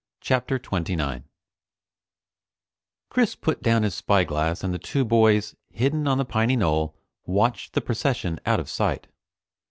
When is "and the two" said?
4.63-5.05